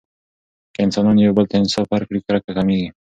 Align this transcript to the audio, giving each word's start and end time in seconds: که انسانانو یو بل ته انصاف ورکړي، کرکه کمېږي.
که 0.73 0.79
انسانانو 0.85 1.21
یو 1.25 1.33
بل 1.37 1.45
ته 1.51 1.55
انصاف 1.61 1.87
ورکړي، 1.91 2.19
کرکه 2.27 2.51
کمېږي. 2.57 2.89